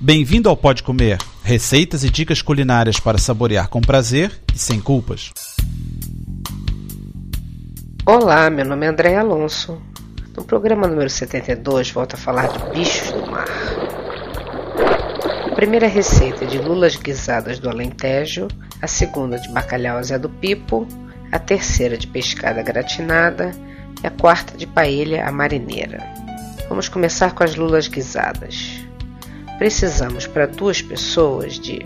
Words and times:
Bem-vindo 0.00 0.48
ao 0.48 0.56
Pode 0.56 0.84
Comer, 0.84 1.18
receitas 1.42 2.04
e 2.04 2.08
dicas 2.08 2.40
culinárias 2.40 3.00
para 3.00 3.18
saborear 3.18 3.68
com 3.68 3.80
prazer 3.80 4.30
e 4.54 4.56
sem 4.56 4.80
culpas. 4.80 5.32
Olá, 8.06 8.48
meu 8.48 8.64
nome 8.64 8.86
é 8.86 8.90
André 8.90 9.16
Alonso. 9.16 9.82
No 10.36 10.44
programa 10.44 10.86
número 10.86 11.10
72, 11.10 11.90
volto 11.90 12.14
a 12.14 12.16
falar 12.16 12.46
de 12.46 12.78
bichos 12.78 13.10
do 13.10 13.28
mar. 13.28 13.48
A 15.50 15.54
primeira 15.56 15.88
receita 15.88 16.44
é 16.44 16.46
de 16.46 16.58
lulas 16.58 16.94
guisadas 16.94 17.58
do 17.58 17.68
Alentejo, 17.68 18.46
a 18.80 18.86
segunda 18.86 19.36
de 19.36 19.48
bacalhau 19.48 20.00
Zé 20.04 20.16
do 20.16 20.28
Pipo, 20.28 20.86
a 21.32 21.40
terceira 21.40 21.98
de 21.98 22.06
pescada 22.06 22.62
gratinada 22.62 23.50
e 24.00 24.06
a 24.06 24.10
quarta 24.12 24.56
de 24.56 24.64
paella 24.64 25.24
à 25.24 25.32
marineira. 25.32 26.06
Vamos 26.68 26.88
começar 26.88 27.34
com 27.34 27.42
as 27.42 27.56
lulas 27.56 27.88
guisadas. 27.88 28.77
Precisamos 29.58 30.24
para 30.24 30.46
duas 30.46 30.80
pessoas 30.80 31.58
de 31.58 31.82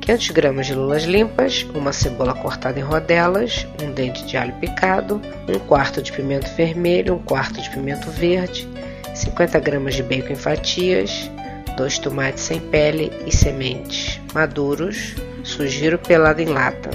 500 0.00 0.30
gramas 0.30 0.66
de 0.66 0.74
lulas 0.74 1.04
limpas, 1.04 1.64
uma 1.72 1.92
cebola 1.92 2.34
cortada 2.34 2.78
em 2.78 2.82
rodelas, 2.82 3.66
um 3.80 3.92
dente 3.92 4.26
de 4.26 4.36
alho 4.36 4.52
picado, 4.54 5.22
um 5.48 5.58
quarto 5.60 6.02
de 6.02 6.12
pimento 6.12 6.50
vermelho, 6.56 7.14
um 7.14 7.18
quarto 7.18 7.62
de 7.62 7.70
pimento 7.70 8.10
verde, 8.10 8.68
50 9.14 9.60
gramas 9.60 9.94
de 9.94 10.02
bacon 10.02 10.32
em 10.32 10.36
fatias, 10.36 11.30
dois 11.76 11.98
tomates 11.98 12.42
sem 12.42 12.60
pele 12.60 13.12
e 13.24 13.34
sementes 13.34 14.20
maduros, 14.34 15.14
sugiro 15.44 15.98
pelado 15.98 16.42
em 16.42 16.46
lata, 16.46 16.90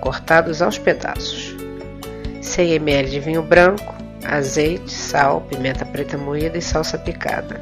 cortados 0.00 0.60
aos 0.60 0.76
pedaços, 0.76 1.54
100 2.42 2.72
ml 2.74 3.08
de 3.08 3.20
vinho 3.20 3.42
branco, 3.42 3.94
azeite, 4.24 4.92
sal, 4.92 5.40
pimenta 5.42 5.86
preta 5.86 6.18
moída 6.18 6.58
e 6.58 6.62
salsa 6.62 6.98
picada, 6.98 7.60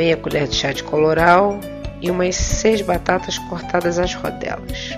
meia 0.00 0.16
colher 0.16 0.48
de 0.48 0.56
chá 0.56 0.72
de 0.72 0.82
coloral 0.82 1.60
e 2.00 2.10
umas 2.10 2.34
seis 2.34 2.80
batatas 2.80 3.36
cortadas 3.50 3.98
às 3.98 4.14
rodelas. 4.14 4.96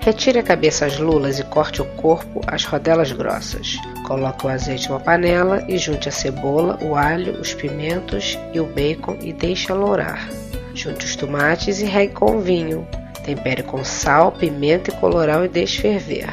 Retire 0.00 0.38
a 0.38 0.44
cabeça 0.44 0.86
às 0.86 0.96
lulas 0.96 1.40
e 1.40 1.42
corte 1.42 1.82
o 1.82 1.84
corpo 1.96 2.40
às 2.46 2.64
rodelas 2.64 3.10
grossas. 3.10 3.76
Coloque 4.06 4.46
o 4.46 4.48
azeite 4.48 4.86
em 4.86 4.92
uma 4.92 5.00
panela 5.00 5.64
e 5.66 5.76
junte 5.76 6.08
a 6.08 6.12
cebola, 6.12 6.78
o 6.80 6.94
alho, 6.94 7.32
os 7.40 7.52
pimentos 7.52 8.38
e 8.54 8.60
o 8.60 8.66
bacon 8.66 9.18
e 9.20 9.32
deixe 9.32 9.72
alourar. 9.72 10.28
Junte 10.72 11.04
os 11.04 11.16
tomates 11.16 11.80
e 11.80 11.84
regue 11.84 12.14
com 12.14 12.38
vinho. 12.38 12.86
Tempere 13.24 13.64
com 13.64 13.82
sal, 13.82 14.30
pimenta 14.30 14.90
e 14.90 14.94
coloral 14.94 15.44
e 15.44 15.48
deixe 15.48 15.82
ferver. 15.82 16.30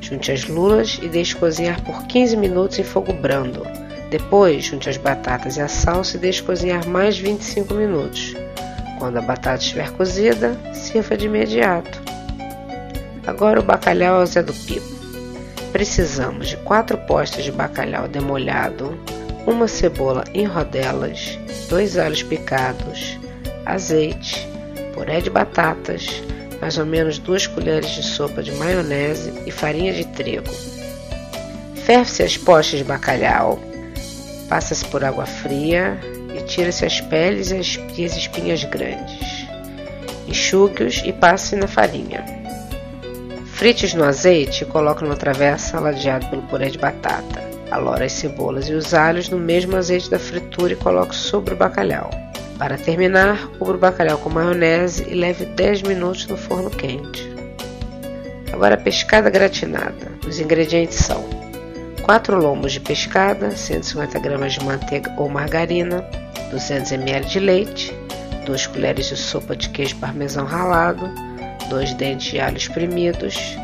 Junte 0.00 0.32
as 0.32 0.44
lulas 0.48 0.98
e 1.00 1.06
deixe 1.06 1.36
cozinhar 1.36 1.80
por 1.84 2.04
15 2.08 2.36
minutos 2.36 2.80
em 2.80 2.84
fogo 2.84 3.12
brando. 3.12 3.62
Depois, 4.14 4.66
junte 4.66 4.88
as 4.88 4.96
batatas 4.96 5.56
e 5.56 5.60
a 5.60 5.66
salsa 5.66 6.16
e 6.16 6.20
deixe 6.20 6.40
cozinhar 6.40 6.86
mais 6.86 7.18
25 7.18 7.74
minutos. 7.74 8.32
Quando 8.96 9.16
a 9.16 9.20
batata 9.20 9.60
estiver 9.60 9.90
cozida, 9.90 10.56
sirva 10.72 11.16
de 11.16 11.26
imediato. 11.26 12.00
Agora 13.26 13.58
o 13.58 13.62
bacalhau 13.64 14.20
ao 14.20 14.26
Zé 14.26 14.40
do 14.40 14.52
Pipo. 14.52 14.86
Precisamos 15.72 16.46
de 16.46 16.56
4 16.58 16.96
postas 17.08 17.42
de 17.42 17.50
bacalhau 17.50 18.06
demolhado, 18.06 18.96
uma 19.48 19.66
cebola 19.66 20.22
em 20.32 20.44
rodelas, 20.44 21.36
dois 21.68 21.98
alhos 21.98 22.22
picados, 22.22 23.18
azeite, 23.66 24.48
puré 24.94 25.20
de 25.20 25.28
batatas, 25.28 26.22
mais 26.60 26.78
ou 26.78 26.86
menos 26.86 27.18
2 27.18 27.48
colheres 27.48 27.90
de 27.90 28.04
sopa 28.04 28.44
de 28.44 28.52
maionese 28.52 29.34
e 29.44 29.50
farinha 29.50 29.92
de 29.92 30.04
trigo. 30.04 30.54
Ferve-se 31.84 32.22
as 32.22 32.36
postas 32.36 32.78
de 32.78 32.84
bacalhau, 32.84 33.58
passa-se 34.48 34.84
por 34.86 35.04
água 35.04 35.26
fria 35.26 35.98
e 36.34 36.42
tira-se 36.42 36.84
as 36.84 37.00
peles 37.00 37.50
e 37.50 38.04
as 38.04 38.16
espinhas 38.16 38.64
grandes. 38.64 39.46
Enxugue-os 40.26 41.02
e 41.04 41.12
passe 41.12 41.56
na 41.56 41.66
farinha. 41.66 42.24
Frite-os 43.46 43.94
no 43.94 44.04
azeite 44.04 44.64
e 44.64 44.66
coloque 44.66 45.04
numa 45.04 45.16
travessa 45.16 45.78
ladeado 45.78 46.26
pelo 46.26 46.42
puré 46.42 46.68
de 46.68 46.78
batata. 46.78 47.42
Alore 47.70 48.04
as 48.04 48.12
cebolas 48.12 48.68
e 48.68 48.72
os 48.72 48.92
alhos 48.92 49.28
no 49.28 49.38
mesmo 49.38 49.76
azeite 49.76 50.10
da 50.10 50.18
fritura 50.18 50.72
e 50.72 50.76
coloque 50.76 51.14
sobre 51.14 51.54
o 51.54 51.56
bacalhau. 51.56 52.10
Para 52.58 52.76
terminar, 52.76 53.48
cubra 53.58 53.76
o 53.76 53.78
bacalhau 53.78 54.18
com 54.18 54.28
maionese 54.28 55.04
e 55.08 55.14
leve 55.14 55.44
10 55.44 55.82
minutos 55.82 56.26
no 56.26 56.36
forno 56.36 56.70
quente. 56.70 57.32
Agora 58.52 58.74
a 58.74 58.78
pescada 58.78 59.28
gratinada. 59.28 60.12
Os 60.26 60.38
ingredientes 60.38 60.98
são 60.98 61.33
4 62.04 62.38
lombos 62.38 62.72
de 62.72 62.80
pescada, 62.80 63.56
150 63.56 64.18
gramas 64.18 64.52
de 64.52 64.62
manteiga 64.62 65.10
ou 65.16 65.26
margarina, 65.26 66.04
200 66.50 66.92
ml 66.92 67.24
de 67.24 67.40
leite, 67.40 67.98
2 68.44 68.66
colheres 68.66 69.06
de 69.06 69.16
sopa 69.16 69.56
de 69.56 69.70
queijo 69.70 69.96
parmesão 69.96 70.44
ralado, 70.44 71.10
2 71.70 71.94
dentes 71.94 72.30
de 72.30 72.38
alho 72.38 72.58
espremidos, 72.58 73.56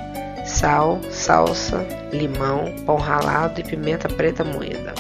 sal, 0.47 0.99
salsa, 1.11 1.87
limão, 2.15 2.75
pão 2.87 2.97
ralado 2.97 3.61
e 3.61 3.63
pimenta 3.63 4.09
preta 4.09 4.43
moída. 4.43 4.95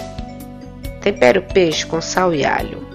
Tempere 1.00 1.38
o 1.38 1.42
peixe 1.42 1.86
com 1.86 1.98
sal 1.98 2.34
e 2.34 2.44
alho. 2.44 2.86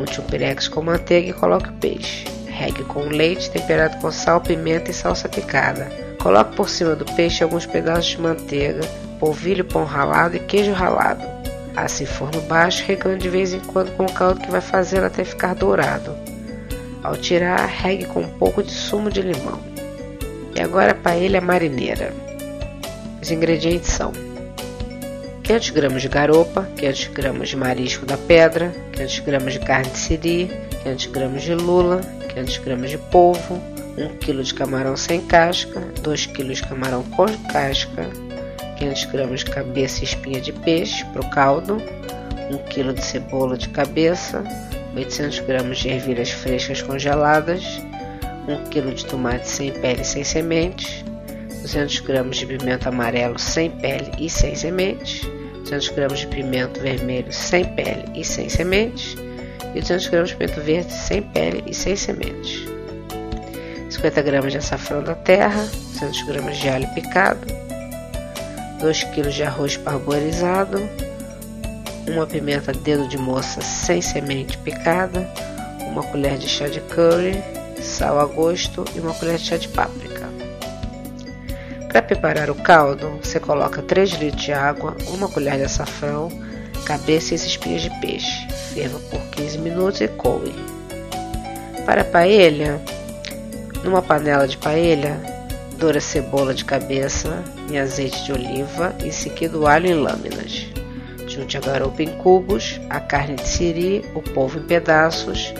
Unte 0.00 0.18
um 0.18 0.24
pirex 0.24 0.66
com 0.66 0.80
manteiga 0.80 1.28
e 1.28 1.34
coloque 1.34 1.68
o 1.68 1.74
peixe. 1.74 2.24
Regue 2.46 2.84
com 2.84 3.00
leite 3.02 3.50
temperado 3.50 3.98
com 3.98 4.10
sal, 4.10 4.40
pimenta 4.40 4.90
e 4.90 4.94
salsa 4.94 5.28
picada. 5.28 5.92
Coloque 6.22 6.56
por 6.56 6.70
cima 6.70 6.96
do 6.96 7.04
peixe 7.04 7.44
alguns 7.44 7.66
pedaços 7.66 8.06
de 8.06 8.18
manteiga, 8.18 8.80
polvilho, 9.20 9.64
pão 9.64 9.84
ralado 9.84 10.34
e 10.34 10.40
queijo 10.40 10.72
ralado. 10.72 11.22
Asse 11.76 12.02
em 12.02 12.06
forno 12.06 12.40
baixo, 12.42 12.82
regando 12.86 13.18
de 13.18 13.28
vez 13.28 13.52
em 13.52 13.60
quando 13.60 13.94
com 13.96 14.04
o 14.04 14.12
caldo 14.12 14.40
que 14.40 14.50
vai 14.50 14.60
fazendo 14.60 15.04
até 15.04 15.22
ficar 15.22 15.54
dourado. 15.54 16.16
Ao 17.02 17.16
tirar, 17.16 17.66
regue 17.66 18.06
com 18.06 18.20
um 18.20 18.28
pouco 18.28 18.62
de 18.62 18.72
sumo 18.72 19.10
de 19.10 19.22
limão. 19.22 19.60
E 20.56 20.60
agora 20.60 20.92
a 20.92 20.94
paella 20.94 21.40
marineira. 21.40 22.12
Os 23.22 23.30
ingredientes 23.30 23.90
são 23.90 24.12
500 25.44 25.70
gramas 25.70 26.02
de 26.02 26.08
garopa, 26.08 26.68
500 26.76 27.06
gramas 27.08 27.48
de 27.48 27.56
marisco 27.56 28.06
da 28.06 28.16
pedra, 28.16 28.72
500 28.92 29.18
gramas 29.20 29.52
de 29.52 29.58
carne 29.60 29.90
de 29.90 29.98
siri, 29.98 30.50
500 30.82 31.06
gramas 31.06 31.42
de 31.42 31.54
lula, 31.54 32.00
500 32.28 32.58
gramas 32.58 32.90
de 32.90 32.98
polvo, 32.98 33.60
1 33.96 34.18
kg 34.18 34.42
de 34.42 34.54
camarão 34.54 34.96
sem 34.96 35.20
casca, 35.20 35.80
2 36.02 36.26
kg 36.26 36.52
de 36.52 36.62
camarão 36.62 37.02
com 37.02 37.26
casca, 37.52 38.08
500 38.80 39.04
gramas 39.04 39.40
de 39.40 39.50
cabeça 39.50 40.00
e 40.00 40.04
espinha 40.04 40.40
de 40.40 40.52
peixe 40.52 41.04
para 41.06 41.20
o 41.20 41.30
caldo, 41.30 41.76
1 42.50 42.58
kg 42.70 42.94
de 42.94 43.04
cebola 43.04 43.56
de 43.56 43.68
cabeça, 43.68 44.42
800 44.96 45.40
gramas 45.40 45.78
de 45.78 45.90
ervilhas 45.90 46.30
frescas 46.30 46.80
congeladas, 46.80 47.62
1 48.48 48.70
kg 48.70 48.94
de 48.94 49.04
tomate 49.04 49.46
sem 49.46 49.70
pele 49.70 50.00
e 50.00 50.04
sem 50.04 50.24
sementes, 50.24 51.04
200 51.60 52.00
gramas 52.00 52.36
de 52.38 52.46
pimento 52.46 52.88
amarelo 52.88 53.38
sem 53.38 53.70
pele 53.70 54.10
e 54.18 54.30
sem 54.30 54.54
sementes, 54.54 55.28
200 55.58 55.88
gramas 55.90 56.18
de 56.20 56.26
pimento 56.28 56.80
vermelho 56.80 57.32
sem 57.32 57.64
pele 57.74 58.04
e 58.14 58.24
sem 58.24 58.48
sementes, 58.48 59.14
e 59.74 59.80
200 59.80 60.06
gramas 60.08 60.30
de 60.30 60.36
pimento 60.36 60.60
verde 60.62 60.92
sem 60.92 61.22
pele 61.22 61.62
e 61.66 61.74
sem 61.74 61.94
sementes. 61.94 62.64
50 63.90 64.22
gramas 64.22 64.52
de 64.52 64.58
açafrão 64.58 65.02
da 65.02 65.14
terra, 65.14 65.68
200 66.00 66.22
gramas 66.22 66.56
de 66.56 66.68
alho 66.68 66.88
picado, 66.94 67.69
2 68.80 69.04
kg 69.04 69.28
de 69.30 69.42
arroz 69.42 69.76
parboilizado, 69.76 70.80
uma 72.08 72.26
pimenta 72.26 72.72
dedo 72.72 73.06
de 73.06 73.18
moça 73.18 73.60
sem 73.60 74.00
semente 74.00 74.56
picada, 74.58 75.28
uma 75.86 76.02
colher 76.02 76.38
de 76.38 76.48
chá 76.48 76.66
de 76.66 76.80
curry, 76.80 77.42
sal 77.82 78.18
a 78.18 78.24
gosto 78.24 78.84
e 78.94 79.00
uma 79.00 79.14
colher 79.14 79.36
de 79.36 79.44
chá 79.44 79.56
de 79.56 79.68
páprica. 79.68 80.28
Para 81.88 82.02
preparar 82.02 82.50
o 82.50 82.54
caldo, 82.54 83.18
você 83.22 83.40
coloca 83.40 83.82
3 83.82 84.10
litros 84.12 84.42
de 84.42 84.52
água, 84.52 84.96
uma 85.08 85.28
colher 85.28 85.56
de 85.56 85.64
açafrão, 85.64 86.28
cabeça 86.84 87.34
e 87.34 87.36
espinhas 87.36 87.82
de 87.82 87.90
peixe. 88.00 88.46
Ferva 88.72 88.98
por 89.10 89.20
15 89.30 89.58
minutos 89.58 90.00
e 90.00 90.08
coe. 90.08 90.54
Para 91.84 92.02
a 92.02 92.04
paella, 92.04 92.80
numa 93.82 94.00
panela 94.00 94.46
de 94.46 94.56
paella, 94.56 95.20
doura 95.80 95.98
cebola 95.98 96.52
de 96.52 96.62
cabeça 96.62 97.42
em 97.70 97.78
azeite 97.78 98.22
de 98.22 98.32
oliva 98.32 98.94
e 99.02 99.08
em 99.08 99.10
seguida 99.10 99.58
o 99.58 99.66
alho 99.66 99.86
em 99.86 99.94
lâminas. 99.94 100.66
Junte 101.26 101.56
a 101.56 101.60
garopa 101.60 102.02
em 102.02 102.18
cubos, 102.18 102.78
a 102.90 103.00
carne 103.00 103.36
de 103.36 103.48
siri, 103.48 104.04
o 104.14 104.20
polvo 104.20 104.58
em 104.58 104.62
pedaços, 104.62 105.54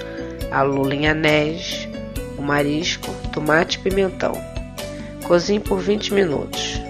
a 0.51 0.61
lula 0.61 0.95
em 0.95 1.09
anéis, 1.09 1.89
o 2.37 2.43
marisco, 2.43 3.11
tomate 3.33 3.79
e 3.79 3.81
pimentão. 3.81 4.33
Cozinhe 5.27 5.59
por 5.59 5.81
20 5.81 6.13
minutos. 6.13 6.83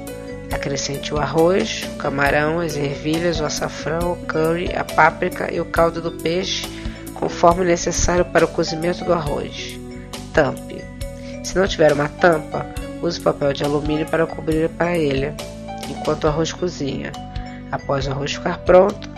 Acrescente 0.51 1.15
o 1.15 1.19
arroz, 1.19 1.85
o 1.95 1.97
camarão, 1.99 2.59
as 2.59 2.77
ervilhas, 2.77 3.39
o 3.39 3.45
açafrão, 3.45 4.13
o 4.13 4.27
curry, 4.27 4.75
a 4.75 4.83
páprica 4.83 5.55
e 5.55 5.61
o 5.61 5.65
caldo 5.65 6.01
do 6.03 6.11
peixe, 6.11 6.67
conforme 7.15 7.65
necessário 7.65 8.25
para 8.25 8.45
o 8.45 8.49
cozimento 8.49 9.05
do 9.05 9.13
arroz. 9.13 9.79
Tampe. 10.35 10.85
Se 11.45 11.57
não 11.57 11.67
tiver 11.69 11.93
uma 11.93 12.09
tampa, 12.09 12.67
use 13.03 13.21
papel 13.21 13.53
de 13.53 13.65
alumínio 13.65 14.07
para 14.07 14.27
cobrir 14.27 14.67
a 14.67 14.69
paella, 14.69 15.35
enquanto 15.89 16.25
o 16.25 16.29
arroz 16.29 16.53
cozinha. 16.53 17.13
Após 17.71 18.07
o 18.07 18.11
arroz 18.11 18.35
ficar 18.35 18.59
pronto, 18.59 19.09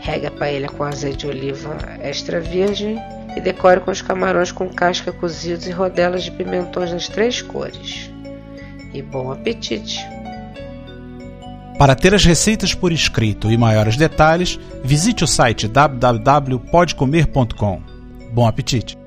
Regue 0.00 0.26
a 0.26 0.30
paella 0.30 0.68
com 0.68 0.84
azeite 0.84 1.18
de 1.18 1.26
oliva 1.26 1.76
extra 2.00 2.40
virgem 2.40 2.98
e 3.36 3.40
decore 3.40 3.80
com 3.80 3.90
os 3.90 4.00
camarões 4.00 4.52
com 4.52 4.68
casca 4.68 5.12
cozidos 5.12 5.66
e 5.66 5.70
rodelas 5.70 6.22
de 6.22 6.30
pimentões 6.30 6.90
das 6.90 7.08
três 7.08 7.42
cores. 7.42 8.10
E 8.94 9.02
bom 9.02 9.30
apetite! 9.30 9.98
Para 11.78 11.94
ter 11.94 12.14
as 12.14 12.24
receitas 12.24 12.74
por 12.74 12.90
escrito 12.90 13.52
e 13.52 13.58
maiores 13.58 13.96
detalhes, 13.96 14.58
visite 14.82 15.22
o 15.22 15.26
site 15.26 15.68
www.podcomer.com. 15.68 17.82
Bom 18.32 18.46
apetite! 18.46 18.97